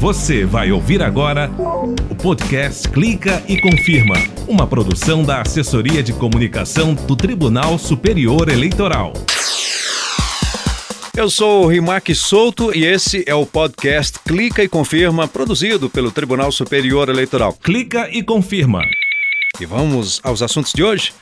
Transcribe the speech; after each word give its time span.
Você 0.00 0.46
vai 0.46 0.72
ouvir 0.72 1.02
agora 1.02 1.50
o 2.10 2.14
podcast 2.14 2.88
Clica 2.88 3.42
e 3.46 3.60
Confirma, 3.60 4.14
uma 4.48 4.66
produção 4.66 5.22
da 5.22 5.42
Assessoria 5.42 6.02
de 6.02 6.14
Comunicação 6.14 6.94
do 6.94 7.14
Tribunal 7.14 7.78
Superior 7.78 8.48
Eleitoral. 8.48 9.12
Eu 11.14 11.28
sou 11.28 11.64
o 11.64 11.68
Rimac 11.68 12.14
Souto 12.14 12.74
e 12.74 12.86
esse 12.86 13.22
é 13.26 13.34
o 13.34 13.44
podcast 13.44 14.18
Clica 14.20 14.64
e 14.64 14.68
Confirma, 14.70 15.28
produzido 15.28 15.90
pelo 15.90 16.10
Tribunal 16.10 16.50
Superior 16.50 17.10
Eleitoral. 17.10 17.52
Clica 17.52 18.08
e 18.10 18.22
confirma. 18.22 18.80
E 19.60 19.66
vamos 19.66 20.18
aos 20.24 20.40
assuntos 20.40 20.72
de 20.72 20.82
hoje? 20.82 21.12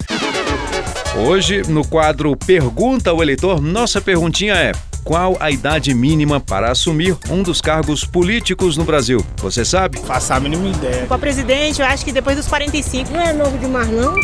Hoje, 1.27 1.63
no 1.69 1.85
quadro 1.85 2.37
Pergunta 2.37 3.11
ao 3.11 3.21
Eleitor, 3.21 3.61
nossa 3.61 4.01
perguntinha 4.01 4.55
é: 4.55 4.71
qual 5.09 5.39
a 5.41 5.51
idade 5.51 5.95
mínima 5.95 6.39
para 6.39 6.71
assumir 6.71 7.17
um 7.31 7.43
dos 7.43 7.63
cargos 7.63 8.05
políticos 8.05 8.77
no 8.77 8.85
Brasil? 8.85 9.25
Você 9.39 9.65
sabe? 9.65 9.99
Faço 10.01 10.35
a 10.35 10.39
mínima 10.39 10.69
ideia. 10.69 11.07
Para 11.07 11.17
presidente, 11.17 11.81
eu 11.81 11.87
acho 11.87 12.05
que 12.05 12.13
depois 12.13 12.37
dos 12.37 12.47
45. 12.47 13.11
Não 13.11 13.19
é 13.19 13.33
novo 13.33 13.57
demais, 13.57 13.89
não? 13.89 14.15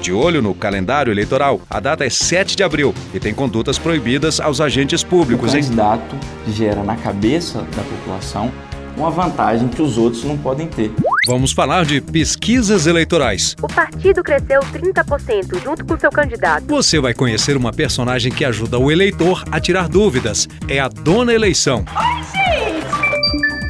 De 0.00 0.10
olho 0.10 0.40
no 0.40 0.54
calendário 0.54 1.12
eleitoral, 1.12 1.60
a 1.68 1.78
data 1.78 2.02
é 2.02 2.08
7 2.08 2.56
de 2.56 2.62
abril 2.62 2.94
e 3.12 3.20
tem 3.20 3.34
condutas 3.34 3.78
proibidas 3.78 4.40
aos 4.40 4.58
agentes 4.58 5.04
públicos. 5.04 5.50
O 5.50 5.56
candidato 5.56 6.16
gera 6.48 6.82
na 6.82 6.96
cabeça 6.96 7.58
da 7.76 7.82
população 7.82 8.50
uma 9.00 9.10
vantagem 9.10 9.68
que 9.68 9.80
os 9.80 9.96
outros 9.96 10.22
não 10.24 10.36
podem 10.36 10.66
ter. 10.66 10.92
Vamos 11.26 11.52
falar 11.52 11.84
de 11.84 12.00
pesquisas 12.00 12.86
eleitorais. 12.86 13.56
O 13.62 13.66
partido 13.66 14.22
cresceu 14.22 14.60
30% 14.60 15.62
junto 15.62 15.84
com 15.84 15.98
seu 15.98 16.10
candidato. 16.10 16.66
Você 16.66 17.00
vai 17.00 17.14
conhecer 17.14 17.56
uma 17.56 17.72
personagem 17.72 18.30
que 18.30 18.44
ajuda 18.44 18.78
o 18.78 18.90
eleitor 18.90 19.42
a 19.50 19.58
tirar 19.58 19.88
dúvidas. 19.88 20.46
É 20.68 20.78
a 20.78 20.88
dona 20.88 21.32
eleição. 21.32 21.84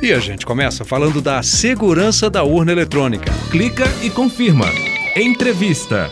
E 0.02 0.12
a 0.12 0.18
gente 0.18 0.44
começa 0.44 0.84
falando 0.84 1.20
da 1.20 1.42
segurança 1.42 2.28
da 2.28 2.42
urna 2.42 2.72
eletrônica. 2.72 3.30
Clica 3.50 3.84
e 4.02 4.10
confirma. 4.10 4.66
Entrevista. 5.14 6.10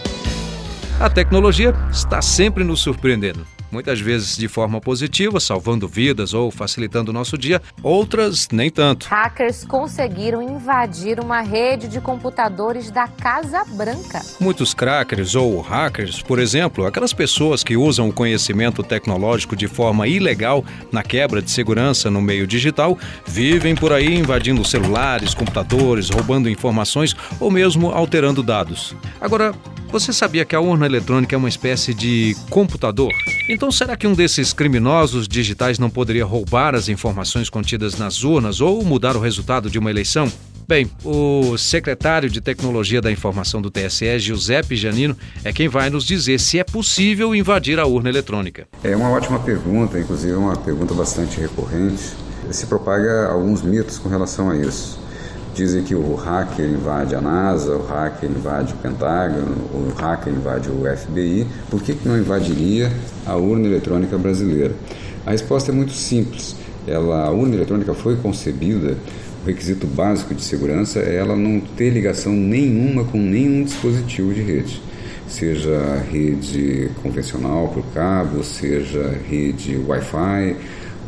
A 1.00 1.08
tecnologia 1.08 1.75
está 1.91 2.20
sempre 2.20 2.62
nos 2.62 2.80
surpreendendo. 2.80 3.58
Muitas 3.70 4.00
vezes 4.00 4.36
de 4.36 4.48
forma 4.48 4.80
positiva, 4.80 5.38
salvando 5.38 5.86
vidas 5.86 6.33
ou 6.33 6.50
facilitando 6.50 7.11
o 7.11 7.14
nosso 7.14 7.36
dia, 7.36 7.61
outras 7.83 8.48
nem 8.50 8.70
tanto. 8.70 9.06
Hackers 9.06 9.64
conseguiram 9.64 10.42
invadir 10.42 11.20
uma 11.20 11.42
rede 11.42 11.86
de 11.86 12.00
computadores 12.00 12.91
da 12.91 13.06
Casa 13.06 13.64
Branca. 13.64 14.22
Muitos 14.41 14.72
crackers 14.72 15.34
ou 15.34 15.60
hackers, 15.60 16.22
por 16.22 16.38
exemplo, 16.38 16.86
aquelas 16.86 17.12
pessoas 17.12 17.62
que 17.62 17.77
usam 17.77 18.08
o 18.08 18.12
conhecimento 18.12 18.83
tecnológico 18.83 19.55
de 19.55 19.69
forma 19.69 20.08
ilegal 20.08 20.64
na 20.91 21.03
quebra 21.03 21.42
de 21.42 21.50
segurança 21.50 22.10
no 22.10 22.22
meio 22.22 22.47
digital, 22.47 22.98
vivem 23.27 23.75
por 23.75 23.92
aí 23.92 24.14
invadindo 24.14 24.64
celulares, 24.64 25.34
computadores, 25.34 26.08
roubando 26.08 26.48
informações 26.48 27.14
ou 27.38 27.50
mesmo 27.50 27.91
alterando 27.91 28.42
dados. 28.42 28.97
Agora, 29.20 29.55
você 29.91 30.12
sabia 30.12 30.44
que 30.44 30.55
a 30.55 30.61
urna 30.61 30.86
eletrônica 30.86 31.34
é 31.34 31.39
uma 31.39 31.48
espécie 31.48 31.94
de 31.94 32.36
computador? 32.50 33.12
Então, 33.48 33.72
será 33.72 33.97
que 33.97 34.06
um 34.06 34.14
desses 34.14 34.53
criminosos 34.53 35.27
digitais 35.27 35.78
não 35.78 35.89
poderia 35.89 36.25
roubar 36.25 36.75
as 36.75 36.89
informações 36.89 37.48
contidas 37.48 37.97
nas 37.97 38.22
urnas 38.22 38.61
ou 38.61 38.84
mudar 38.84 39.16
o 39.16 39.20
resultado 39.20 39.70
de 39.70 39.78
uma 39.78 39.91
eleição? 39.91 40.31
Bem, 40.69 40.91
o 41.03 41.56
secretário 41.56 42.28
de 42.28 42.42
Tecnologia 42.42 43.00
da 43.00 43.11
Informação 43.11 43.62
do 43.62 43.70
TSE, 43.70 44.19
Giuseppe 44.19 44.77
Janino, 44.77 45.16
é 45.42 45.50
quem 45.50 45.66
vai 45.66 45.89
nos 45.89 46.05
dizer 46.05 46.39
se 46.39 46.59
é 46.59 46.64
possível 46.64 47.34
invadir 47.34 47.81
a 47.81 47.86
urna 47.86 48.11
eletrônica. 48.11 48.69
É 48.84 48.94
uma 48.94 49.09
ótima 49.09 49.39
pergunta, 49.39 49.98
inclusive 49.98 50.34
uma 50.34 50.56
pergunta 50.56 50.92
bastante 50.92 51.41
recorrente. 51.41 52.12
Se 52.50 52.66
propaga 52.66 53.28
alguns 53.28 53.62
mitos 53.62 53.98
com 53.98 54.11
relação 54.11 54.50
a 54.50 54.56
isso. 54.59 55.08
Dizem 55.59 55.83
que 55.83 55.92
o 55.92 56.14
hacker 56.14 56.64
invade 56.67 57.17
a 57.17 57.20
NASA, 57.20 57.75
o 57.75 57.84
hacker 57.84 58.31
invade 58.31 58.75
o 58.75 58.77
Pentágono, 58.77 59.56
o 59.75 59.93
hacker 59.97 60.32
invade 60.32 60.69
o 60.69 60.84
FBI. 60.97 61.49
Por 61.69 61.82
que, 61.82 61.94
que 61.94 62.09
não 62.09 62.16
invadiria 62.16 62.93
a 63.27 63.34
urna 63.34 63.66
eletrônica 63.66 64.16
brasileira? 64.16 64.72
A 65.27 65.32
resposta 65.32 65.72
é 65.72 65.75
muito 65.75 65.91
simples. 65.94 66.55
Ela, 66.87 67.25
a 67.25 67.31
urna 67.32 67.56
eletrônica 67.56 67.93
foi 67.93 68.15
concebida, 68.15 68.97
o 69.43 69.47
requisito 69.49 69.84
básico 69.84 70.32
de 70.32 70.44
segurança 70.44 71.00
é 71.00 71.16
ela 71.16 71.34
não 71.34 71.59
ter 71.59 71.91
ligação 71.91 72.32
nenhuma 72.32 73.03
com 73.03 73.19
nenhum 73.19 73.65
dispositivo 73.65 74.32
de 74.32 74.43
rede 74.43 74.81
seja 75.27 76.03
rede 76.11 76.91
convencional 77.03 77.69
por 77.69 77.84
cabo, 77.93 78.43
seja 78.44 79.19
rede 79.28 79.77
Wi-Fi, 79.77 80.56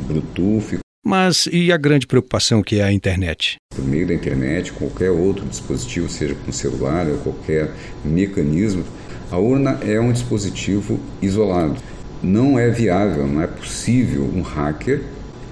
Bluetooth. 0.01 0.90
Mas 1.05 1.49
e 1.51 1.73
a 1.73 1.77
grande 1.77 2.07
preocupação 2.07 2.63
que 2.63 2.79
é 2.79 2.85
a 2.85 2.93
internet? 2.93 3.57
Por 3.75 3.85
meio 3.85 4.07
da 4.07 4.15
internet, 4.15 4.73
qualquer 4.73 5.11
outro 5.11 5.47
dispositivo, 5.47 6.09
seja 6.09 6.35
com 6.35 6.53
celular 6.53 7.07
ou 7.07 7.17
qualquer 7.19 7.73
mecanismo, 8.05 8.85
a 9.31 9.39
urna 9.39 9.79
é 9.83 9.99
um 9.99 10.13
dispositivo 10.13 11.01
isolado. 11.23 11.77
Não 12.23 12.59
é 12.59 12.69
viável, 12.69 13.27
não 13.27 13.41
é 13.41 13.47
possível 13.47 14.25
um 14.25 14.43
hacker 14.43 15.03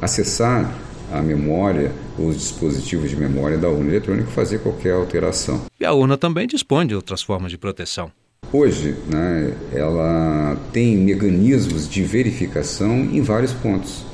acessar 0.02 0.76
a 1.10 1.22
memória 1.22 1.92
ou 2.18 2.28
os 2.28 2.36
dispositivos 2.36 3.08
de 3.08 3.16
memória 3.16 3.56
da 3.56 3.68
urna 3.68 3.90
eletrônica 3.90 4.28
e 4.28 4.32
fazer 4.32 4.58
qualquer 4.58 4.92
alteração. 4.92 5.62
E 5.80 5.84
a 5.84 5.92
urna 5.92 6.18
também 6.18 6.46
dispõe 6.46 6.86
de 6.86 6.94
outras 6.94 7.22
formas 7.22 7.50
de 7.50 7.56
proteção. 7.56 8.12
Hoje, 8.52 8.94
né, 9.06 9.54
ela 9.72 10.56
tem 10.72 10.96
mecanismos 10.96 11.88
de 11.88 12.02
verificação 12.02 12.98
em 13.00 13.20
vários 13.22 13.52
pontos. 13.52 14.07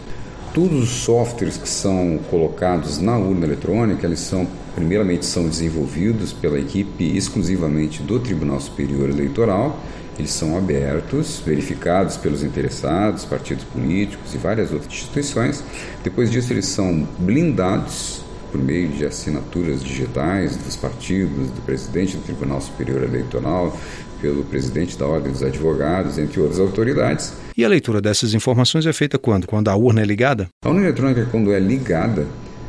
Todos 0.55 0.85
os 0.85 0.91
softwares 0.91 1.57
que 1.57 1.69
são 1.69 2.21
colocados 2.31 3.01
na 3.01 3.19
urna 3.19 3.45
eletrônica, 3.45 4.07
eles 4.07 4.21
são 4.21 4.47
primeiramente 4.77 5.27
são 5.27 5.49
desenvolvidos 5.49 6.33
pela 6.33 6.61
equipe 6.61 7.17
exclusivamente 7.17 8.05
do 8.05 8.21
Tribunal 8.21 8.61
Superior 8.61 9.11
Eleitoral. 9.11 9.77
Eles 10.17 10.31
são 10.31 10.57
abertos, 10.57 11.43
verificados 11.45 12.17
pelos 12.17 12.45
interessados, 12.45 13.25
partidos 13.25 13.65
políticos 13.65 14.33
e 14.33 14.39
várias 14.39 14.71
outras 14.71 14.93
instituições. 14.93 15.65
Depois 16.05 16.31
disso, 16.31 16.53
eles 16.53 16.67
são 16.67 17.05
blindados 17.19 18.24
por 18.55 18.63
meio 18.63 18.87
de 18.87 19.05
assinaturas 19.05 19.83
digitais 19.83 20.57
dos 20.57 20.77
partidos, 20.77 21.51
do 21.51 21.61
presidente 21.63 22.17
do 22.17 22.23
Tribunal 22.23 22.61
Superior 22.61 23.03
Eleitoral, 23.03 23.77
pelo 24.23 24.45
presidente 24.45 24.97
da 24.97 25.05
Ordem 25.09 25.33
dos 25.33 25.43
Advogados, 25.43 26.19
entre 26.19 26.39
outras 26.39 26.61
autoridades. 26.61 27.33
E 27.57 27.65
a 27.65 27.69
leitura 27.69 28.01
dessas 28.01 28.33
informações 28.33 28.87
é 28.87 28.93
feita 28.93 29.19
quando? 29.19 29.49
Quando 29.49 29.71
a 29.71 29.75
urna 29.75 30.03
é 30.03 30.05
ligada? 30.05 30.47
A 30.65 30.69
urna 30.69 30.83
eletrônica, 30.83 31.27
quando 31.33 31.53
é 31.53 31.59
ligada, 31.59 32.29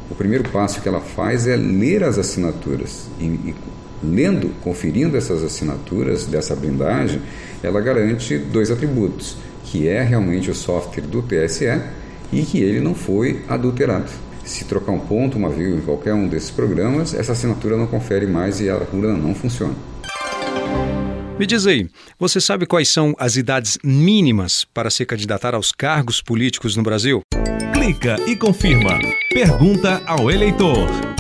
o 0.09 0.15
primeiro 0.15 0.49
passo 0.49 0.81
que 0.81 0.89
ela 0.89 1.01
faz 1.01 1.45
é 1.45 1.55
ler 1.55 2.03
as 2.03 2.17
assinaturas. 2.17 3.07
E, 3.19 3.25
e 3.25 3.55
lendo, 4.03 4.49
conferindo 4.63 5.15
essas 5.15 5.43
assinaturas 5.43 6.25
dessa 6.25 6.55
blindagem, 6.55 7.21
ela 7.61 7.79
garante 7.79 8.39
dois 8.39 8.71
atributos, 8.71 9.37
que 9.63 9.87
é 9.87 10.01
realmente 10.01 10.49
o 10.49 10.55
software 10.55 11.03
do 11.03 11.21
TSE 11.21 11.79
e 12.33 12.41
que 12.41 12.59
ele 12.59 12.79
não 12.79 12.95
foi 12.95 13.43
adulterado. 13.47 14.25
Se 14.45 14.63
trocar 14.65 14.91
um 14.91 14.99
ponto, 14.99 15.37
uma 15.37 15.49
vírgula 15.49 15.81
em 15.81 15.85
qualquer 15.85 16.13
um 16.13 16.27
desses 16.27 16.51
programas, 16.51 17.13
essa 17.13 17.31
assinatura 17.31 17.75
não 17.75 17.87
confere 17.87 18.27
mais 18.27 18.61
e 18.61 18.69
a 18.69 18.75
urna 18.75 19.13
não 19.17 19.33
funciona. 19.33 19.73
Me 21.37 21.45
diz 21.45 21.67
aí, 21.67 21.89
você 22.17 22.39
sabe 22.39 22.65
quais 22.65 22.87
são 22.87 23.13
as 23.19 23.35
idades 23.35 23.77
mínimas 23.83 24.63
para 24.73 24.89
se 24.89 25.05
candidatar 25.05 25.53
aos 25.53 25.71
cargos 25.71 26.21
políticos 26.21 26.77
no 26.77 26.83
Brasil? 26.83 27.21
Clica 27.73 28.15
e 28.25 28.37
confirma. 28.37 28.97
Pergunta 29.33 30.01
ao 30.05 30.31
eleitor. 30.31 31.14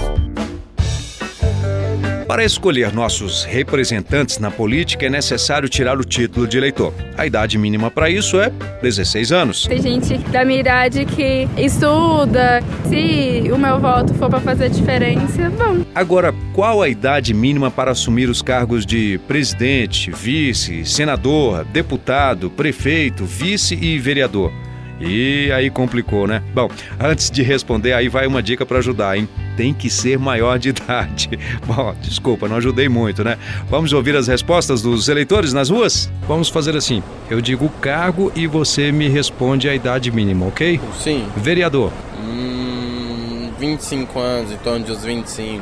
Para 2.35 2.43
escolher 2.43 2.91
nossos 2.91 3.45
representantes 3.45 4.39
na 4.39 4.51
política 4.51 5.05
é 5.05 5.09
necessário 5.09 5.69
tirar 5.69 5.97
o 5.97 6.03
título 6.03 6.45
de 6.45 6.57
eleitor. 6.57 6.93
A 7.17 7.25
idade 7.25 7.57
mínima 7.57 7.89
para 7.89 8.09
isso 8.09 8.37
é 8.37 8.51
16 8.81 9.31
anos. 9.31 9.65
Tem 9.65 9.81
gente 9.81 10.17
da 10.17 10.43
minha 10.43 10.59
idade 10.59 11.05
que 11.05 11.47
estuda. 11.55 12.61
Se 12.89 13.49
o 13.49 13.57
meu 13.57 13.79
voto 13.79 14.13
for 14.15 14.29
para 14.29 14.41
fazer 14.41 14.69
diferença, 14.69 15.49
bom. 15.51 15.85
Agora, 15.95 16.35
qual 16.53 16.81
a 16.81 16.89
idade 16.89 17.33
mínima 17.33 17.71
para 17.71 17.91
assumir 17.91 18.27
os 18.27 18.41
cargos 18.41 18.85
de 18.85 19.17
presidente, 19.29 20.11
vice, 20.11 20.83
senador, 20.83 21.63
deputado, 21.63 22.49
prefeito, 22.49 23.23
vice 23.23 23.75
e 23.75 23.97
vereador? 23.97 24.51
E 24.99 25.51
aí 25.51 25.69
complicou, 25.69 26.25
né? 26.25 26.41
Bom, 26.53 26.69
antes 26.99 27.29
de 27.29 27.43
responder, 27.43 27.93
aí 27.93 28.07
vai 28.07 28.25
uma 28.25 28.41
dica 28.41 28.65
para 28.65 28.77
ajudar, 28.77 29.17
hein? 29.17 29.27
Tem 29.57 29.73
que 29.73 29.89
ser 29.89 30.17
maior 30.17 30.57
de 30.57 30.69
idade. 30.75 31.37
Bom, 31.65 31.93
desculpa, 32.01 32.47
não 32.47 32.57
ajudei 32.57 32.87
muito, 32.87 33.23
né? 33.23 33.37
Vamos 33.69 33.91
ouvir 33.93 34.15
as 34.15 34.27
respostas 34.27 34.81
dos 34.81 35.09
eleitores 35.09 35.53
nas 35.53 35.69
ruas? 35.69 36.09
Vamos 36.27 36.49
fazer 36.49 36.75
assim: 36.75 37.03
eu 37.29 37.41
digo 37.41 37.65
o 37.65 37.69
cargo 37.69 38.31
e 38.35 38.47
você 38.47 38.91
me 38.91 39.07
responde 39.09 39.67
a 39.67 39.75
idade 39.75 40.11
mínima, 40.11 40.47
ok? 40.47 40.79
Sim. 40.97 41.27
Vereador. 41.35 41.91
Hum, 42.21 43.51
25 43.59 44.19
anos, 44.19 44.51
em 44.51 44.57
torno 44.57 44.85
dos 44.85 45.03
25. 45.03 45.61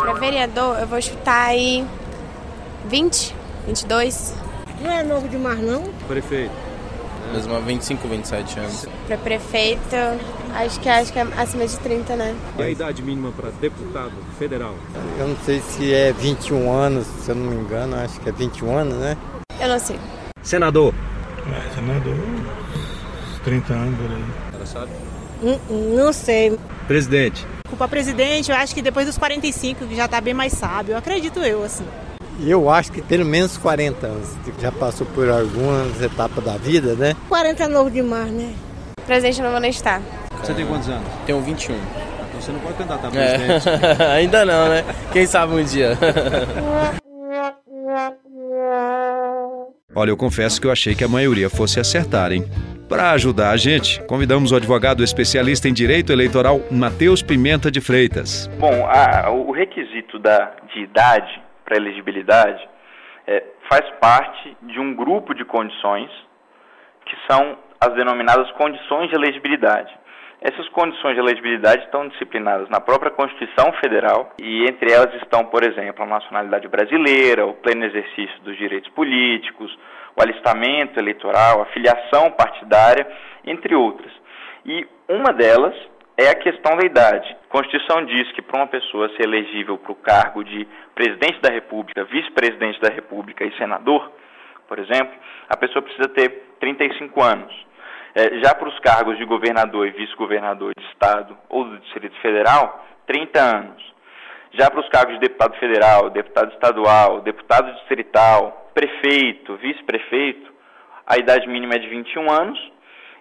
Para 0.00 0.14
vereador, 0.14 0.78
eu 0.78 0.86
vou 0.86 1.00
chutar 1.00 1.48
aí 1.48 1.84
20, 2.88 3.34
22. 3.66 4.34
Não 4.82 4.90
é 4.90 5.02
novo 5.02 5.28
demais, 5.28 5.60
não? 5.60 5.84
Prefeito. 6.08 6.69
Mesmo 7.32 7.60
25, 7.60 8.08
27 8.08 8.58
anos. 8.58 8.86
Para 9.06 9.16
prefeito, 9.18 9.80
acho 10.54 10.80
que 10.80 10.88
acho 10.88 11.12
que 11.12 11.18
é 11.18 11.22
acima 11.36 11.66
de 11.66 11.78
30, 11.78 12.16
né? 12.16 12.34
E 12.58 12.62
a 12.62 12.70
idade 12.70 13.02
mínima 13.02 13.30
para 13.30 13.50
deputado 13.50 14.12
federal? 14.38 14.74
Eu 15.18 15.28
não 15.28 15.36
sei 15.44 15.60
se 15.60 15.94
é 15.94 16.12
21 16.12 16.72
anos, 16.72 17.06
se 17.06 17.30
eu 17.30 17.36
não 17.36 17.50
me 17.50 17.56
engano, 17.56 17.96
acho 17.96 18.20
que 18.20 18.28
é 18.28 18.32
21 18.32 18.76
anos, 18.76 18.94
né? 18.94 19.16
Eu 19.60 19.68
não 19.68 19.78
sei. 19.78 19.96
Senador? 20.42 20.92
É, 21.46 21.74
senador, 21.74 22.16
30 23.44 23.72
anos 23.72 23.98
por 23.98 24.10
aí. 24.10 24.24
Ela 24.54 24.66
sabe? 24.66 24.90
Não, 25.42 25.60
não 26.04 26.12
sei. 26.12 26.58
Presidente? 26.86 27.46
Culpa 27.68 27.86
presidente, 27.86 28.50
eu 28.50 28.56
acho 28.56 28.74
que 28.74 28.82
depois 28.82 29.06
dos 29.06 29.16
45 29.16 29.86
já 29.94 30.08
tá 30.08 30.20
bem 30.20 30.34
mais 30.34 30.52
sábio, 30.52 30.96
acredito 30.96 31.38
eu, 31.40 31.62
assim. 31.62 31.84
Eu 32.46 32.70
acho 32.70 32.90
que 32.92 33.02
pelo 33.02 33.24
menos 33.24 33.58
40 33.58 34.06
anos. 34.06 34.36
Já 34.60 34.72
passou 34.72 35.06
por 35.08 35.28
algumas 35.28 36.00
etapas 36.00 36.42
da 36.42 36.56
vida, 36.56 36.94
né? 36.94 37.14
40 37.28 37.64
é 37.64 37.68
novo 37.68 37.90
demais, 37.90 38.30
né? 38.30 38.54
Presidente 39.06 39.42
não 39.42 39.50
vou 39.50 39.60
nem 39.60 39.70
estar. 39.70 40.00
Você 40.42 40.54
tem 40.54 40.66
quantos 40.66 40.88
anos? 40.88 41.06
Tenho 41.26 41.40
21. 41.40 41.74
Então 41.74 42.40
você 42.40 42.52
não 42.52 42.60
pode 42.60 42.74
candidatar 42.74 43.08
a 43.08 43.10
presidente. 43.10 43.68
É. 44.02 44.06
Ainda 44.16 44.44
não, 44.44 44.68
né? 44.68 44.84
Quem 45.12 45.26
sabe 45.26 45.54
um 45.54 45.62
dia. 45.62 45.98
Olha, 49.94 50.10
eu 50.10 50.16
confesso 50.16 50.60
que 50.60 50.66
eu 50.66 50.70
achei 50.70 50.94
que 50.94 51.02
a 51.02 51.08
maioria 51.08 51.50
fosse 51.50 51.80
acertar, 51.80 52.32
hein? 52.32 52.44
Para 52.88 53.10
ajudar 53.10 53.50
a 53.50 53.56
gente, 53.56 54.02
convidamos 54.04 54.52
o 54.52 54.56
advogado 54.56 55.04
especialista 55.04 55.68
em 55.68 55.72
direito 55.72 56.12
eleitoral, 56.12 56.60
Matheus 56.70 57.22
Pimenta 57.22 57.70
de 57.70 57.80
Freitas. 57.80 58.48
Bom, 58.58 58.86
a, 58.86 59.30
o 59.30 59.52
requisito 59.52 60.18
da, 60.18 60.52
de 60.72 60.84
idade 60.84 61.49
para 61.70 61.76
elegibilidade 61.76 62.68
é, 63.28 63.44
faz 63.68 63.88
parte 64.00 64.56
de 64.62 64.80
um 64.80 64.92
grupo 64.92 65.32
de 65.32 65.44
condições 65.44 66.10
que 67.06 67.16
são 67.30 67.56
as 67.80 67.94
denominadas 67.94 68.50
condições 68.52 69.08
de 69.08 69.14
elegibilidade. 69.14 69.96
Essas 70.40 70.68
condições 70.70 71.14
de 71.14 71.20
elegibilidade 71.20 71.84
estão 71.84 72.08
disciplinadas 72.08 72.68
na 72.70 72.80
própria 72.80 73.10
Constituição 73.10 73.72
Federal 73.74 74.32
e 74.40 74.64
entre 74.64 74.90
elas 74.92 75.14
estão, 75.22 75.44
por 75.44 75.62
exemplo, 75.62 76.02
a 76.02 76.06
nacionalidade 76.06 76.66
brasileira, 76.66 77.46
o 77.46 77.54
pleno 77.54 77.84
exercício 77.84 78.40
dos 78.40 78.56
direitos 78.56 78.90
políticos, 78.92 79.78
o 80.16 80.22
alistamento 80.22 80.98
eleitoral, 80.98 81.62
a 81.62 81.66
filiação 81.66 82.32
partidária, 82.32 83.06
entre 83.44 83.76
outras. 83.76 84.10
E 84.64 84.86
uma 85.08 85.32
delas 85.32 85.74
é 86.20 86.28
a 86.28 86.34
questão 86.34 86.76
da 86.76 86.84
idade. 86.84 87.34
A 87.44 87.48
Constituição 87.48 88.04
diz 88.04 88.30
que 88.32 88.42
para 88.42 88.58
uma 88.58 88.66
pessoa 88.66 89.08
ser 89.16 89.22
elegível 89.22 89.78
para 89.78 89.92
o 89.92 89.96
cargo 89.96 90.44
de 90.44 90.68
presidente 90.94 91.40
da 91.40 91.50
República, 91.50 92.04
vice-presidente 92.04 92.78
da 92.80 92.92
República 92.92 93.42
e 93.44 93.56
senador, 93.56 94.12
por 94.68 94.78
exemplo, 94.78 95.12
a 95.48 95.56
pessoa 95.56 95.82
precisa 95.82 96.08
ter 96.08 96.28
35 96.60 97.22
anos. 97.22 97.52
É, 98.14 98.38
já 98.44 98.54
para 98.54 98.68
os 98.68 98.78
cargos 98.80 99.16
de 99.16 99.24
governador 99.24 99.86
e 99.86 99.92
vice-governador 99.92 100.72
de 100.76 100.84
Estado 100.88 101.36
ou 101.48 101.64
do 101.64 101.78
Distrito 101.78 102.16
Federal, 102.20 102.84
30 103.06 103.40
anos. 103.40 103.90
Já 104.52 104.70
para 104.70 104.80
os 104.80 104.88
cargos 104.88 105.14
de 105.14 105.20
deputado 105.20 105.56
federal, 105.58 106.10
deputado 106.10 106.52
estadual, 106.52 107.20
deputado 107.20 107.72
distrital, 107.76 108.70
prefeito, 108.74 109.56
vice-prefeito, 109.56 110.52
a 111.06 111.16
idade 111.16 111.48
mínima 111.48 111.74
é 111.74 111.78
de 111.78 111.88
21 111.88 112.30
anos. 112.30 112.72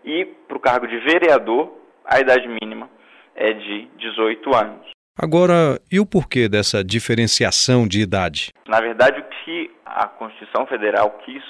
E 0.03 0.25
para 0.47 0.57
o 0.57 0.59
cargo 0.59 0.87
de 0.87 0.97
vereador, 0.99 1.79
a 2.05 2.19
idade 2.19 2.47
mínima 2.47 2.89
é 3.35 3.53
de 3.53 3.87
18 3.97 4.55
anos. 4.55 4.89
Agora, 5.17 5.79
e 5.91 5.99
o 5.99 6.05
porquê 6.05 6.47
dessa 6.47 6.83
diferenciação 6.83 7.87
de 7.87 7.99
idade? 8.01 8.53
Na 8.67 8.79
verdade, 8.79 9.19
o 9.19 9.23
que 9.23 9.71
a 9.85 10.07
Constituição 10.07 10.65
Federal 10.65 11.09
quis 11.25 11.43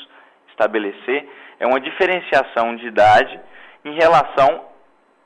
estabelecer 0.49 1.27
é 1.59 1.67
uma 1.67 1.79
diferenciação 1.79 2.75
de 2.75 2.87
idade 2.87 3.39
em 3.85 3.93
relação 3.93 4.65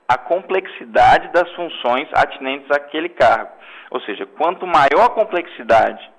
à 0.08 0.18
complexidade 0.18 1.31
das 1.31 1.50
funções 1.54 2.08
atinentes 2.14 2.70
àquele 2.70 3.10
cargo. 3.10 3.52
Ou 3.90 4.02
seja, 4.02 4.25
quanto 4.25 4.68
maior 4.68 5.06
a 5.06 5.10
complexidade 5.10 6.12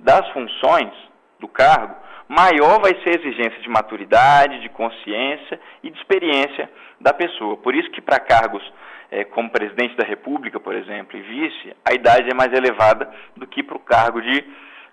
das 0.00 0.26
funções 0.30 0.92
do 1.40 1.48
cargo, 1.48 1.94
maior 2.28 2.80
vai 2.80 2.94
ser 3.02 3.10
a 3.10 3.20
exigência 3.20 3.60
de 3.60 3.68
maturidade, 3.68 4.60
de 4.60 4.68
consciência 4.68 5.60
e 5.82 5.90
de 5.90 5.98
experiência 5.98 6.70
da 7.00 7.12
pessoa. 7.12 7.56
Por 7.56 7.74
isso 7.74 7.90
que 7.90 8.00
para 8.00 8.18
cargos 8.18 8.62
é, 9.10 9.24
como 9.24 9.50
presidente 9.50 9.96
da 9.96 10.04
República, 10.04 10.58
por 10.58 10.74
exemplo, 10.74 11.16
e 11.18 11.22
vice, 11.22 11.76
a 11.84 11.94
idade 11.94 12.30
é 12.30 12.34
mais 12.34 12.52
elevada 12.52 13.10
do 13.36 13.46
que 13.46 13.62
para 13.62 13.76
o 13.76 13.80
cargo 13.80 14.20
de, 14.20 14.44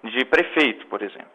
de 0.04 0.26
prefeito, 0.26 0.86
por 0.88 1.02
exemplo. 1.02 1.34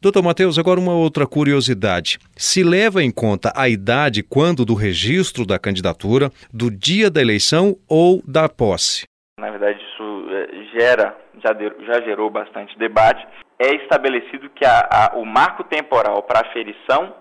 Doutor 0.00 0.22
Matheus, 0.22 0.58
agora 0.58 0.80
uma 0.80 0.94
outra 0.94 1.28
curiosidade. 1.28 2.18
Se 2.36 2.64
leva 2.64 3.04
em 3.04 3.12
conta 3.12 3.52
a 3.54 3.68
idade 3.68 4.20
quando 4.24 4.64
do 4.64 4.74
registro 4.74 5.46
da 5.46 5.60
candidatura, 5.60 6.28
do 6.52 6.72
dia 6.72 7.08
da 7.08 7.20
eleição 7.20 7.76
ou 7.88 8.20
da 8.26 8.48
posse? 8.48 9.04
Na 9.38 9.48
verdade, 9.48 9.80
isso 9.80 10.26
gera, 10.76 11.16
já, 11.38 11.50
já 11.86 12.00
gerou 12.02 12.30
bastante 12.30 12.76
debate. 12.78 13.26
É 13.58 13.74
estabelecido 13.76 14.50
que 14.50 14.64
a, 14.64 14.88
a, 14.90 15.16
o 15.16 15.24
marco 15.24 15.64
temporal 15.64 16.22
para 16.22 16.40
a 16.40 16.48
aferição 16.48 17.14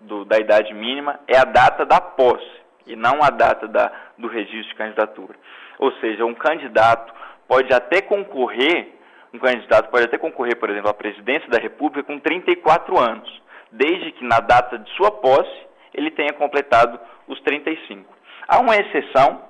do, 0.00 0.24
da 0.24 0.38
idade 0.38 0.72
mínima 0.74 1.20
é 1.26 1.38
a 1.38 1.44
data 1.44 1.84
da 1.84 2.00
posse 2.00 2.62
e 2.86 2.96
não 2.96 3.22
a 3.22 3.30
data 3.30 3.68
da, 3.68 3.92
do 4.18 4.28
registro 4.28 4.68
de 4.68 4.74
candidatura. 4.74 5.34
Ou 5.78 5.92
seja, 6.00 6.24
um 6.24 6.34
candidato 6.34 7.12
pode 7.46 7.72
até 7.72 8.00
concorrer 8.00 8.92
um 9.32 9.38
candidato 9.38 9.88
pode 9.90 10.04
até 10.04 10.18
concorrer, 10.18 10.56
por 10.56 10.68
exemplo, 10.68 10.90
à 10.90 10.94
presidência 10.94 11.48
da 11.48 11.58
República 11.58 12.02
com 12.02 12.18
34 12.18 12.98
anos, 13.00 13.42
desde 13.70 14.12
que 14.12 14.24
na 14.24 14.40
data 14.40 14.78
de 14.78 14.90
sua 14.90 15.10
posse 15.10 15.66
ele 15.94 16.10
tenha 16.10 16.34
completado 16.34 17.00
os 17.26 17.40
35. 17.40 18.12
Há 18.46 18.60
uma 18.60 18.76
exceção, 18.76 19.42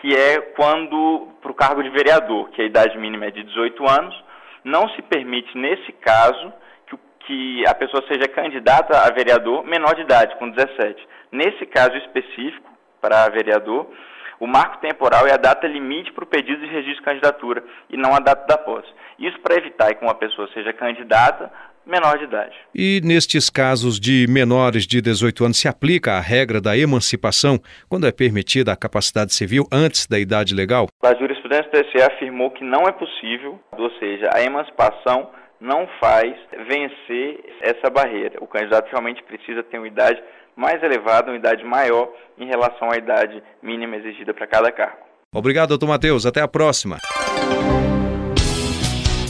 que 0.00 0.14
é 0.16 0.40
quando, 0.56 1.28
para 1.42 1.50
o 1.50 1.54
cargo 1.54 1.82
de 1.82 1.90
vereador, 1.90 2.48
que 2.50 2.62
a 2.62 2.64
idade 2.64 2.96
mínima 2.98 3.26
é 3.26 3.30
de 3.30 3.42
18 3.42 3.88
anos, 3.88 4.24
não 4.64 4.88
se 4.90 5.02
permite, 5.02 5.56
nesse 5.56 5.92
caso, 5.92 6.52
que, 6.86 6.98
que 7.26 7.66
a 7.66 7.74
pessoa 7.74 8.02
seja 8.08 8.28
candidata 8.28 8.98
a 8.98 9.10
vereador 9.12 9.64
menor 9.64 9.94
de 9.94 10.02
idade, 10.02 10.36
com 10.36 10.50
17. 10.50 11.08
Nesse 11.30 11.66
caso 11.66 11.96
específico, 11.96 12.68
para 13.00 13.28
vereador, 13.28 13.90
o 14.38 14.46
marco 14.46 14.78
temporal 14.78 15.26
é 15.26 15.32
a 15.32 15.36
data 15.36 15.66
limite 15.66 16.12
para 16.12 16.24
o 16.24 16.26
pedido 16.26 16.60
de 16.62 16.66
registro 16.66 17.00
de 17.00 17.02
candidatura 17.02 17.62
e 17.90 17.96
não 17.96 18.14
a 18.14 18.20
data 18.20 18.46
da 18.46 18.56
posse. 18.56 18.88
Isso 19.18 19.38
para 19.40 19.56
evitar 19.56 19.94
que 19.94 20.02
uma 20.02 20.14
pessoa 20.14 20.48
seja 20.54 20.72
candidata 20.72 21.52
menor 21.90 22.16
de 22.18 22.24
idade. 22.24 22.54
E 22.74 23.00
nestes 23.04 23.50
casos 23.50 23.98
de 23.98 24.26
menores 24.28 24.86
de 24.86 25.00
18 25.02 25.44
anos 25.44 25.58
se 25.58 25.68
aplica 25.68 26.12
a 26.12 26.20
regra 26.20 26.60
da 26.60 26.76
emancipação 26.78 27.58
quando 27.88 28.06
é 28.06 28.12
permitida 28.12 28.72
a 28.72 28.76
capacidade 28.76 29.34
civil 29.34 29.66
antes 29.72 30.06
da 30.06 30.18
idade 30.18 30.54
legal? 30.54 30.86
A 31.02 31.14
jurisprudência 31.14 31.64
do 31.64 31.70
TSE 31.70 32.02
afirmou 32.02 32.50
que 32.52 32.64
não 32.64 32.84
é 32.84 32.92
possível, 32.92 33.58
ou 33.76 33.90
seja, 33.98 34.30
a 34.32 34.42
emancipação 34.42 35.30
não 35.60 35.86
faz 36.00 36.34
vencer 36.68 37.40
essa 37.60 37.90
barreira. 37.90 38.38
O 38.40 38.46
candidato 38.46 38.88
realmente 38.90 39.22
precisa 39.24 39.62
ter 39.62 39.78
uma 39.78 39.88
idade 39.88 40.22
mais 40.56 40.82
elevada, 40.82 41.30
uma 41.30 41.36
idade 41.36 41.64
maior 41.64 42.10
em 42.38 42.46
relação 42.46 42.90
à 42.90 42.96
idade 42.96 43.42
mínima 43.62 43.96
exigida 43.96 44.32
para 44.32 44.46
cada 44.46 44.72
cargo. 44.72 44.98
Obrigado, 45.34 45.70
doutor 45.70 45.86
Matheus. 45.86 46.26
Até 46.26 46.40
a 46.40 46.48
próxima. 46.48 46.98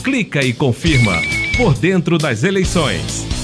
Clica 0.03 0.39
e 0.41 0.53
confirma 0.53 1.40
por 1.61 1.75
dentro 1.75 2.17
das 2.17 2.43
eleições. 2.43 3.40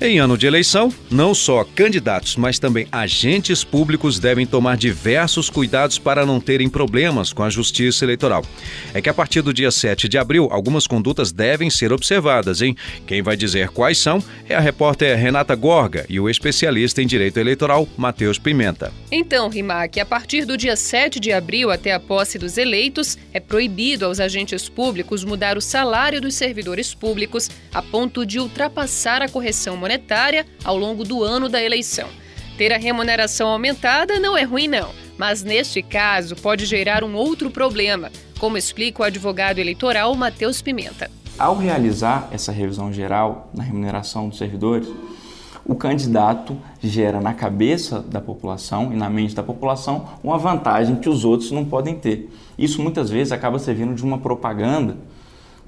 Em 0.00 0.18
ano 0.18 0.36
de 0.36 0.44
eleição, 0.44 0.92
não 1.08 1.32
só 1.32 1.64
candidatos, 1.64 2.36
mas 2.36 2.58
também 2.58 2.88
agentes 2.90 3.62
públicos 3.62 4.18
devem 4.18 4.44
tomar 4.44 4.76
diversos 4.76 5.48
cuidados 5.48 6.00
para 6.00 6.26
não 6.26 6.40
terem 6.40 6.68
problemas 6.68 7.32
com 7.32 7.44
a 7.44 7.48
justiça 7.48 8.04
eleitoral. 8.04 8.44
É 8.92 9.00
que 9.00 9.08
a 9.08 9.14
partir 9.14 9.40
do 9.40 9.54
dia 9.54 9.70
7 9.70 10.08
de 10.08 10.18
abril, 10.18 10.48
algumas 10.50 10.88
condutas 10.88 11.30
devem 11.30 11.70
ser 11.70 11.92
observadas, 11.92 12.60
hein? 12.60 12.76
Quem 13.06 13.22
vai 13.22 13.36
dizer 13.36 13.68
quais 13.68 13.96
são 13.96 14.22
é 14.48 14.56
a 14.56 14.60
repórter 14.60 15.16
Renata 15.16 15.54
Gorga 15.54 16.04
e 16.08 16.18
o 16.18 16.28
especialista 16.28 17.00
em 17.00 17.06
direito 17.06 17.38
eleitoral, 17.38 17.88
Matheus 17.96 18.36
Pimenta. 18.36 18.92
Então, 19.12 19.48
Rimac, 19.48 20.00
a 20.00 20.04
partir 20.04 20.44
do 20.44 20.56
dia 20.56 20.74
7 20.74 21.20
de 21.20 21.30
abril 21.30 21.70
até 21.70 21.92
a 21.92 22.00
posse 22.00 22.36
dos 22.36 22.58
eleitos, 22.58 23.16
é 23.32 23.38
proibido 23.38 24.06
aos 24.06 24.18
agentes 24.18 24.68
públicos 24.68 25.22
mudar 25.22 25.56
o 25.56 25.62
salário 25.62 26.20
dos 26.20 26.34
servidores 26.34 26.92
públicos 26.92 27.48
a 27.72 27.80
ponto 27.80 28.26
de 28.26 28.40
ultrapassar 28.40 29.22
a 29.22 29.28
correção 29.28 29.83
monetária 29.84 30.46
ao 30.64 30.78
longo 30.78 31.04
do 31.04 31.22
ano 31.22 31.46
da 31.46 31.62
eleição. 31.62 32.08
Ter 32.56 32.72
a 32.72 32.78
remuneração 32.78 33.48
aumentada 33.48 34.18
não 34.18 34.34
é 34.34 34.42
ruim, 34.42 34.66
não, 34.66 34.88
mas 35.18 35.42
neste 35.42 35.82
caso 35.82 36.34
pode 36.36 36.64
gerar 36.64 37.04
um 37.04 37.14
outro 37.14 37.50
problema, 37.50 38.10
como 38.38 38.56
explica 38.56 39.02
o 39.02 39.04
advogado 39.04 39.58
eleitoral 39.58 40.14
Matheus 40.14 40.62
Pimenta. 40.62 41.10
Ao 41.38 41.58
realizar 41.58 42.28
essa 42.30 42.50
revisão 42.50 42.90
geral 42.90 43.50
na 43.52 43.62
remuneração 43.62 44.28
dos 44.28 44.38
servidores, 44.38 44.88
o 45.66 45.74
candidato 45.74 46.56
gera 46.82 47.20
na 47.20 47.34
cabeça 47.34 48.00
da 48.00 48.22
população 48.22 48.90
e 48.90 48.96
na 48.96 49.10
mente 49.10 49.34
da 49.34 49.42
população 49.42 50.08
uma 50.22 50.38
vantagem 50.38 50.96
que 50.96 51.10
os 51.10 51.26
outros 51.26 51.50
não 51.50 51.64
podem 51.64 51.96
ter. 51.96 52.30
Isso 52.56 52.80
muitas 52.80 53.10
vezes 53.10 53.32
acaba 53.32 53.58
servindo 53.58 53.94
de 53.94 54.02
uma 54.02 54.16
propaganda 54.16 54.96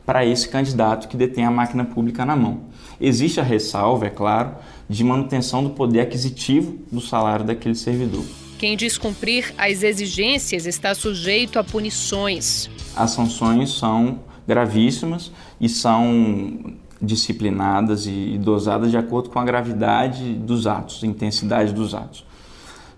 para 0.06 0.24
esse 0.24 0.48
candidato 0.48 1.08
que 1.08 1.16
detém 1.16 1.44
a 1.44 1.50
máquina 1.50 1.84
pública 1.84 2.24
na 2.24 2.36
mão. 2.36 2.60
Existe 3.00 3.40
a 3.40 3.42
ressalva, 3.42 4.06
é 4.06 4.10
claro, 4.10 4.54
de 4.88 5.04
manutenção 5.04 5.62
do 5.62 5.70
poder 5.70 6.00
aquisitivo 6.00 6.78
do 6.90 7.00
salário 7.00 7.44
daquele 7.44 7.74
servidor. 7.74 8.24
Quem 8.58 8.76
descumprir 8.76 9.52
as 9.58 9.82
exigências 9.82 10.64
está 10.64 10.94
sujeito 10.94 11.58
a 11.58 11.64
punições. 11.64 12.70
As 12.94 13.10
sanções 13.10 13.70
são 13.72 14.20
gravíssimas 14.46 15.30
e 15.60 15.68
são 15.68 16.74
disciplinadas 17.00 18.06
e 18.06 18.38
dosadas 18.38 18.90
de 18.90 18.96
acordo 18.96 19.28
com 19.28 19.38
a 19.38 19.44
gravidade 19.44 20.32
dos 20.34 20.66
atos, 20.66 21.04
a 21.04 21.06
intensidade 21.06 21.74
dos 21.74 21.94
atos. 21.94 22.24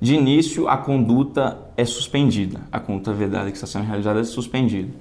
De 0.00 0.14
início, 0.14 0.68
a 0.68 0.76
conduta 0.76 1.58
é 1.76 1.84
suspendida, 1.84 2.60
a 2.70 2.78
conduta 2.78 3.12
vedada 3.12 3.50
que 3.50 3.56
está 3.56 3.66
sendo 3.66 3.86
realizada 3.86 4.20
é 4.20 4.24
suspendida. 4.24 4.92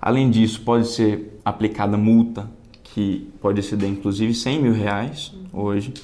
Além 0.00 0.30
disso, 0.30 0.62
pode 0.62 0.88
ser 0.88 1.38
aplicada 1.44 1.98
multa, 1.98 2.48
que 2.98 3.30
pode 3.40 3.60
exceder 3.60 3.88
inclusive 3.88 4.34
100 4.34 4.60
mil 4.60 4.72
reais 4.72 5.32
hoje. 5.52 5.94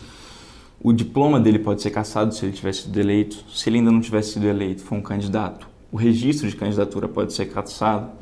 O 0.80 0.92
diploma 0.92 1.40
dele 1.40 1.58
pode 1.58 1.82
ser 1.82 1.90
cassado 1.90 2.32
se 2.32 2.44
ele 2.44 2.52
tivesse 2.52 2.82
sido 2.82 3.00
eleito. 3.00 3.44
Se 3.52 3.68
ele 3.68 3.78
ainda 3.78 3.90
não 3.90 4.00
tivesse 4.00 4.34
sido 4.34 4.46
eleito, 4.46 4.84
for 4.84 4.94
um 4.94 5.02
candidato, 5.02 5.66
o 5.90 5.96
registro 5.96 6.48
de 6.48 6.54
candidatura 6.54 7.08
pode 7.08 7.32
ser 7.32 7.46
cassado. 7.46 8.12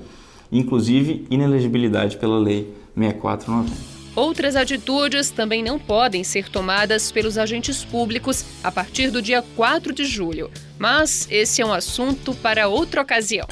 Inclusive, 0.50 1.26
inelegibilidade 1.28 2.16
pela 2.16 2.38
Lei 2.38 2.72
6490. 2.96 3.92
Outras 4.16 4.56
atitudes 4.56 5.30
também 5.30 5.62
não 5.62 5.78
podem 5.78 6.24
ser 6.24 6.48
tomadas 6.48 7.12
pelos 7.12 7.36
agentes 7.36 7.84
públicos 7.84 8.44
a 8.64 8.72
partir 8.72 9.10
do 9.10 9.20
dia 9.20 9.42
4 9.54 9.92
de 9.92 10.06
julho. 10.06 10.50
Mas 10.78 11.28
esse 11.30 11.60
é 11.60 11.66
um 11.66 11.72
assunto 11.72 12.34
para 12.36 12.68
outra 12.68 13.02
ocasião. 13.02 13.46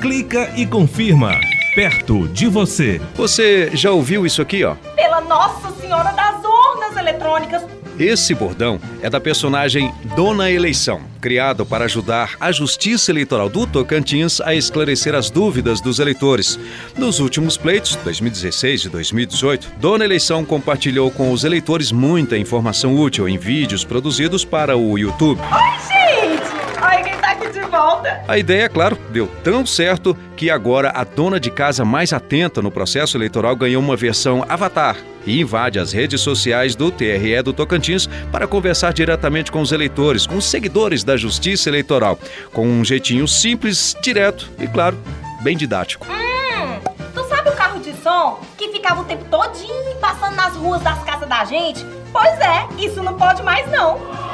Clica 0.00 0.50
e 0.56 0.64
confirma. 0.64 1.38
Perto 1.74 2.26
de 2.28 2.46
você. 2.46 2.98
Você 3.14 3.70
já 3.74 3.90
ouviu 3.90 4.24
isso 4.24 4.40
aqui, 4.40 4.64
ó? 4.64 4.74
Pela 4.96 5.20
Nossa 5.20 5.70
Senhora 5.72 6.10
das 6.12 6.42
Urnas 6.42 6.96
Eletrônicas. 6.96 7.62
Esse 7.98 8.34
bordão 8.34 8.80
é 9.02 9.10
da 9.10 9.20
personagem 9.20 9.92
Dona 10.16 10.50
Eleição, 10.50 11.02
criado 11.20 11.66
para 11.66 11.84
ajudar 11.84 12.34
a 12.40 12.50
Justiça 12.50 13.12
Eleitoral 13.12 13.50
do 13.50 13.66
Tocantins 13.66 14.40
a 14.40 14.54
esclarecer 14.54 15.14
as 15.14 15.28
dúvidas 15.28 15.82
dos 15.82 15.98
eleitores. 15.98 16.58
Nos 16.96 17.20
últimos 17.20 17.58
pleitos, 17.58 17.94
2016 17.96 18.86
e 18.86 18.88
2018, 18.88 19.68
Dona 19.78 20.06
Eleição 20.06 20.46
compartilhou 20.46 21.10
com 21.10 21.30
os 21.30 21.44
eleitores 21.44 21.92
muita 21.92 22.38
informação 22.38 22.96
útil 22.96 23.28
em 23.28 23.36
vídeos 23.36 23.84
produzidos 23.84 24.46
para 24.46 24.78
o 24.78 24.96
YouTube. 24.96 25.38
Oi, 25.42 25.78
gente! 25.86 26.50
Ai, 26.80 27.04
quem 27.04 27.12
tá 27.18 27.32
aqui 27.32 27.50
de 27.50 27.60
volta? 27.80 28.22
A 28.28 28.36
ideia, 28.36 28.68
claro, 28.68 28.98
deu 29.10 29.26
tão 29.42 29.64
certo 29.64 30.16
que 30.36 30.50
agora 30.50 30.92
a 30.94 31.04
dona 31.04 31.40
de 31.40 31.50
casa 31.50 31.84
mais 31.84 32.12
atenta 32.12 32.60
no 32.60 32.70
processo 32.70 33.16
eleitoral 33.16 33.56
ganhou 33.56 33.82
uma 33.82 33.96
versão 33.96 34.44
avatar 34.48 34.96
e 35.26 35.40
invade 35.40 35.78
as 35.78 35.92
redes 35.92 36.20
sociais 36.20 36.74
do 36.74 36.90
TRE 36.90 37.42
do 37.42 37.52
Tocantins 37.52 38.06
para 38.30 38.46
conversar 38.46 38.92
diretamente 38.92 39.50
com 39.50 39.60
os 39.60 39.72
eleitores, 39.72 40.26
com 40.26 40.36
os 40.36 40.44
seguidores 40.44 41.04
da 41.04 41.16
Justiça 41.16 41.68
Eleitoral, 41.68 42.18
com 42.52 42.66
um 42.66 42.84
jeitinho 42.84 43.26
simples, 43.26 43.96
direto 44.00 44.50
e, 44.58 44.66
claro, 44.66 44.98
bem 45.42 45.56
didático. 45.56 46.06
Hum, 46.06 46.80
tu 47.14 47.24
sabe 47.24 47.50
o 47.50 47.52
carro 47.52 47.80
de 47.80 47.94
som 48.02 48.40
que 48.56 48.68
ficava 48.68 49.00
o 49.00 49.04
tempo 49.04 49.24
todinho 49.24 49.96
passando 50.00 50.36
nas 50.36 50.54
ruas 50.56 50.82
das 50.82 51.02
casas 51.04 51.28
da 51.28 51.44
gente? 51.44 51.84
Pois 52.12 52.38
é, 52.40 52.66
isso 52.78 53.02
não 53.02 53.14
pode 53.14 53.42
mais 53.42 53.70
não. 53.70 54.29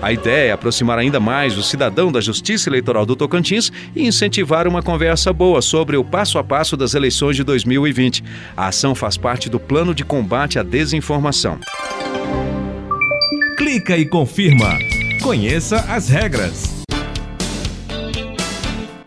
A 0.00 0.12
ideia 0.12 0.50
é 0.50 0.52
aproximar 0.52 0.98
ainda 0.98 1.18
mais 1.18 1.58
o 1.58 1.62
cidadão 1.62 2.12
da 2.12 2.20
Justiça 2.20 2.68
Eleitoral 2.68 3.04
do 3.04 3.16
Tocantins 3.16 3.72
e 3.94 4.06
incentivar 4.06 4.68
uma 4.68 4.82
conversa 4.82 5.32
boa 5.32 5.60
sobre 5.60 5.96
o 5.96 6.04
passo 6.04 6.38
a 6.38 6.44
passo 6.44 6.76
das 6.76 6.94
eleições 6.94 7.36
de 7.36 7.42
2020. 7.42 8.22
A 8.56 8.68
ação 8.68 8.94
faz 8.94 9.16
parte 9.16 9.48
do 9.48 9.58
plano 9.58 9.94
de 9.94 10.04
combate 10.04 10.58
à 10.58 10.62
desinformação. 10.62 11.58
Clica 13.56 13.96
e 13.96 14.06
confirma. 14.06 14.78
Conheça 15.20 15.80
as 15.88 16.08
regras. 16.08 16.77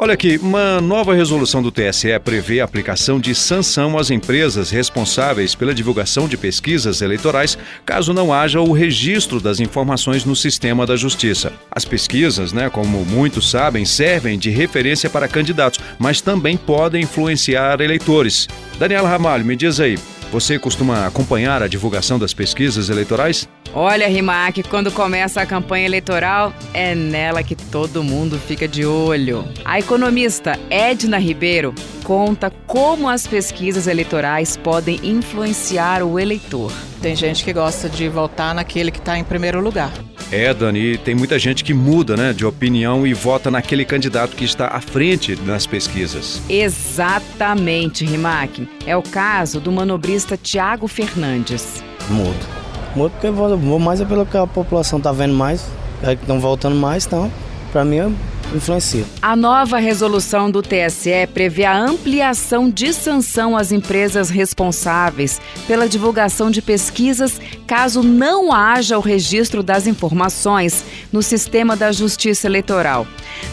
Olha 0.03 0.15
aqui, 0.15 0.39
uma 0.41 0.81
nova 0.81 1.13
resolução 1.13 1.62
do 1.62 1.72
TSE 1.72 2.08
prevê 2.25 2.60
a 2.60 2.63
aplicação 2.63 3.20
de 3.20 3.36
sanção 3.36 4.00
às 4.00 4.10
empresas 4.10 4.72
responsáveis 4.72 5.53
pela 5.53 5.75
divulgação 5.75 6.27
de 6.27 6.36
pesquisas 6.36 7.03
eleitorais, 7.03 7.55
caso 7.86 8.12
não 8.12 8.34
haja 8.34 8.60
o 8.60 8.72
registro 8.72 9.39
das 9.39 9.60
informações 9.60 10.25
no 10.25 10.36
sistema 10.36 10.88
da 10.88 10.96
Justiça. 10.96 11.53
As 11.70 11.86
pesquisas, 11.86 12.51
né, 12.51 12.67
como 12.67 13.05
muitos 13.05 13.51
sabem, 13.51 13.86
servem 13.86 14.39
de 14.39 14.50
referência 14.50 15.08
para 15.08 15.27
candidatos, 15.27 15.79
mas 16.00 16.20
também 16.20 16.58
podem 16.58 17.03
influenciar 17.03 17.79
eleitores. 17.79 18.48
Daniela 18.79 19.08
Ramalho, 19.08 19.46
me 19.46 19.55
diz 19.55 19.79
aí, 19.79 20.00
você 20.31 20.58
costuma 20.58 21.05
acompanhar 21.05 21.62
a 21.62 21.67
divulgação 21.67 22.17
das 22.17 22.34
pesquisas 22.34 22.89
eleitorais? 22.89 23.48
Olha, 23.74 24.08
Rimac, 24.08 24.63
quando 24.63 24.92
começa 24.92 25.42
a 25.42 25.46
campanha 25.46 25.86
eleitoral, 25.86 26.54
é 26.74 26.94
nela 26.94 27.42
que 27.42 27.56
todo 27.56 28.04
mundo 28.04 28.38
fica 28.38 28.68
de 28.68 28.86
olho. 28.86 29.46
A 29.63 29.80
economista 29.80 30.60
Edna 30.70 31.18
Ribeiro 31.18 31.74
conta 32.04 32.51
como 32.68 33.08
as 33.08 33.25
pesquisas 33.25 33.88
eleitorais 33.88 34.58
podem 34.58 35.00
influenciar 35.04 36.04
o 36.04 36.20
eleitor. 36.20 36.72
Tem 37.01 37.16
gente 37.16 37.46
que 37.46 37.54
gosta 37.54 37.88
de 37.88 38.10
votar 38.10 38.54
naquele 38.54 38.92
que 38.92 39.00
está 39.00 39.18
em 39.18 39.24
primeiro 39.24 39.62
lugar. 39.62 39.92
É, 40.30 40.54
Dani, 40.54 40.98
tem 40.98 41.16
muita 41.16 41.40
gente 41.40 41.63
que 41.63 41.74
muda 41.74 42.18
né, 42.18 42.34
de 42.34 42.46
opinião 42.46 43.08
e 43.08 43.13
vota 43.13 43.50
naquele 43.50 43.86
candidato 43.86 44.36
que 44.36 44.44
está 44.44 44.68
à 44.68 44.82
frente 44.82 45.36
nas 45.46 45.66
pesquisas. 45.66 46.42
Exatamente, 46.50 48.06
Rimac. 48.06 48.68
É 48.86 48.98
o 48.98 49.01
caso 49.01 49.62
do 49.62 49.72
manobrista 49.72 50.36
Tiago 50.36 50.88
Fernandes. 50.88 51.82
Mudo. 52.10 52.61
Mudo 52.95 53.12
porque 53.12 53.29
vou, 53.29 53.79
mais 53.79 54.01
é 54.01 54.05
pelo 54.05 54.25
que 54.25 54.38
a 54.38 54.45
população 54.45 54.98
está 54.98 55.12
vendo 55.12 55.33
mais, 55.33 55.65
é 56.03 56.13
estão 56.13 56.39
voltando 56.39 56.75
mais, 56.75 57.05
então, 57.05 57.31
para 57.71 57.86
mim, 57.86 58.13
influencia. 58.53 59.05
A 59.21 59.33
nova 59.33 59.77
resolução 59.77 60.51
do 60.51 60.62
TSE 60.62 61.27
prevê 61.33 61.63
a 61.63 61.77
ampliação 61.77 62.69
de 62.69 62.93
sanção 62.93 63.55
às 63.55 63.71
empresas 63.71 64.29
responsáveis 64.29 65.39
pela 65.67 65.88
divulgação 65.88 66.51
de 66.51 66.62
pesquisas 66.62 67.39
caso 67.65 68.03
não 68.03 68.51
haja 68.51 68.98
o 68.98 69.01
registro 69.01 69.63
das 69.63 69.88
informações 69.88 70.83
no 71.13 71.21
sistema 71.21 71.77
da 71.77 71.93
Justiça 71.93 72.48
Eleitoral. 72.48 73.07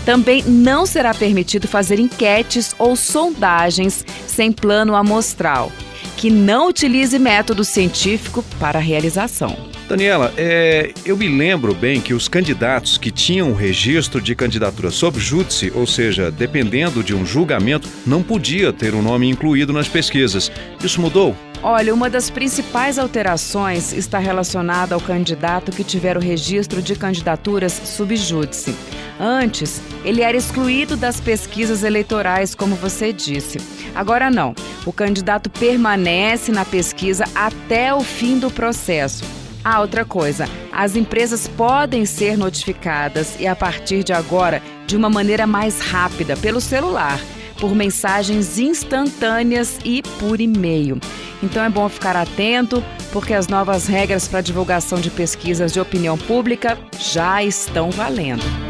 Também 0.05 0.43
não 0.43 0.85
será 0.85 1.15
permitido 1.15 1.69
fazer 1.69 2.01
enquetes 2.01 2.75
ou 2.79 2.97
sondagens 2.97 4.05
sem 4.27 4.51
plano 4.51 4.97
amostral, 4.97 5.71
que 6.19 6.31
não 6.31 6.69
utilize 6.69 7.17
método 7.17 7.65
científico 7.65 8.45
para 8.59 8.81
a 8.81 8.83
realização. 8.83 9.57
Daniela, 9.89 10.35
é, 10.37 10.93
eu 11.07 11.17
me 11.17 11.29
lembro 11.29 11.73
bem 11.73 12.01
que 12.01 12.13
os 12.13 12.27
candidatos 12.27 12.99
que 12.99 13.13
tinham 13.13 13.55
registro 13.55 14.21
de 14.21 14.35
candidatura 14.35 14.91
sob 14.91 15.19
júdice, 15.21 15.73
ou 15.73 15.87
seja, 15.87 16.29
dependendo 16.29 17.05
de 17.05 17.15
um 17.15 17.25
julgamento, 17.25 17.89
não 18.05 18.21
podia 18.21 18.73
ter 18.73 18.95
o 18.95 18.99
um 18.99 19.03
nome 19.03 19.31
incluído 19.31 19.73
nas 19.73 19.87
pesquisas. 19.87 20.51
Isso 20.83 21.01
mudou? 21.01 21.37
Olha, 21.63 21.95
uma 21.95 22.11
das 22.11 22.31
principais 22.31 22.99
alterações 22.99 23.93
está 23.93 24.19
relacionada 24.19 24.95
ao 24.95 25.01
candidato 25.01 25.73
que 25.73 25.83
tiver 25.83 26.17
o 26.17 26.21
registro 26.21 26.83
de 26.83 26.97
candidaturas 26.97 27.73
subjúdice. 27.73 28.75
Antes, 29.21 29.81
ele 30.05 30.23
era 30.23 30.37
excluído 30.37 30.97
das 30.97 31.21
pesquisas 31.21 31.83
eleitorais, 31.83 32.55
como 32.55 32.77
você 32.77 33.13
disse. 33.13 33.59
Agora 33.95 34.31
não. 34.31 34.55
O 34.87 34.93
candidato 34.93 35.51
permanece 35.51 36.51
na 36.53 36.65
pesquisa 36.65 37.25
até 37.35 37.93
o 37.93 38.01
fim 38.01 38.39
do 38.39 38.51
processo. 38.51 39.25
Ah, 39.65 39.81
outra 39.81 40.05
coisa, 40.05 40.49
as 40.73 40.97
empresas 40.97 41.49
podem 41.49 42.07
ser 42.07 42.39
notificadas 42.39 43.39
e 43.39 43.47
a 43.47 43.55
partir 43.55 44.03
de 44.03 44.13
agora 44.13 44.63
de 44.87 44.97
uma 44.97 45.11
maneira 45.11 45.47
mais 45.47 45.81
rápida 45.81 46.37
pelo 46.37 46.61
celular, 46.61 47.21
por 47.61 47.75
mensagens 47.75 48.59
instantâneas 48.59 49.79
e 49.85 50.03
por 50.19 50.41
e-mail. 50.41 50.99
Então 51.43 51.63
é 51.63 51.69
bom 51.69 51.89
ficar 51.89 52.17
atento, 52.17 52.83
porque 53.13 53.35
as 53.35 53.49
novas 53.49 53.87
regras 53.87 54.27
para 54.27 54.41
divulgação 54.41 55.01
de 55.01 55.11
pesquisas 55.11 55.73
de 55.73 55.81
opinião 55.81 56.17
pública 56.17 56.79
já 56.99 57.43
estão 57.43 57.91
valendo. 57.91 58.68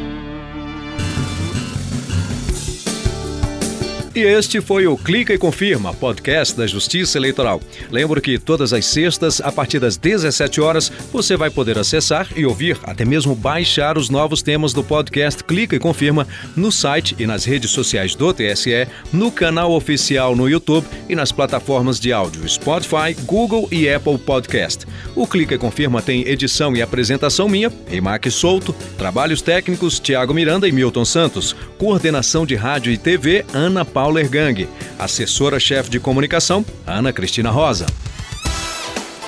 E 4.18 4.22
este 4.22 4.60
foi 4.60 4.84
o 4.84 4.96
Clica 4.96 5.32
e 5.32 5.38
Confirma, 5.38 5.94
podcast 5.94 6.56
da 6.56 6.66
Justiça 6.66 7.16
Eleitoral. 7.16 7.60
Lembro 7.88 8.20
que 8.20 8.36
todas 8.36 8.72
as 8.72 8.84
sextas, 8.84 9.40
a 9.40 9.52
partir 9.52 9.78
das 9.78 9.96
17 9.96 10.60
horas, 10.60 10.90
você 11.12 11.36
vai 11.36 11.50
poder 11.50 11.78
acessar 11.78 12.26
e 12.34 12.44
ouvir, 12.44 12.76
até 12.82 13.04
mesmo 13.04 13.32
baixar 13.36 13.96
os 13.96 14.10
novos 14.10 14.42
temas 14.42 14.72
do 14.72 14.82
podcast 14.82 15.44
Clica 15.44 15.76
e 15.76 15.78
Confirma 15.78 16.26
no 16.56 16.72
site 16.72 17.14
e 17.16 17.28
nas 17.28 17.44
redes 17.44 17.70
sociais 17.70 18.16
do 18.16 18.34
TSE, 18.34 18.88
no 19.12 19.30
canal 19.30 19.70
oficial 19.70 20.34
no 20.34 20.48
YouTube 20.48 20.88
e 21.08 21.14
nas 21.14 21.30
plataformas 21.30 22.00
de 22.00 22.12
áudio 22.12 22.48
Spotify, 22.48 23.14
Google 23.24 23.68
e 23.70 23.88
Apple 23.88 24.18
Podcast. 24.18 24.84
O 25.14 25.28
Clica 25.28 25.54
e 25.54 25.58
Confirma 25.58 26.02
tem 26.02 26.26
edição 26.26 26.74
e 26.74 26.82
apresentação 26.82 27.48
minha, 27.48 27.70
Rimac 27.88 28.28
Souto, 28.32 28.74
trabalhos 28.98 29.40
técnicos 29.40 30.00
Tiago 30.00 30.34
Miranda 30.34 30.66
e 30.66 30.72
Milton 30.72 31.04
Santos, 31.04 31.54
coordenação 31.78 32.44
de 32.44 32.56
rádio 32.56 32.92
e 32.92 32.98
TV 32.98 33.44
Ana 33.54 33.84
Paula 33.84 34.07
Ergang, 34.16 34.68
assessora-chefe 34.98 35.90
de 35.90 35.98
comunicação 35.98 36.64
Ana 36.86 37.12
Cristina 37.12 37.50
Rosa. 37.50 37.86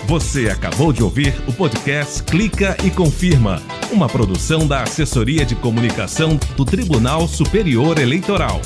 Você 0.06 0.48
acabou 0.48 0.92
de 0.92 1.02
ouvir 1.02 1.34
o 1.46 1.52
podcast 1.52 2.22
Clica 2.22 2.76
e 2.84 2.90
Confirma, 2.90 3.60
uma 3.92 4.08
produção 4.08 4.66
da 4.66 4.82
Assessoria 4.82 5.44
de 5.44 5.54
Comunicação 5.54 6.38
do 6.56 6.64
Tribunal 6.64 7.28
Superior 7.28 7.98
Eleitoral. 7.98 8.60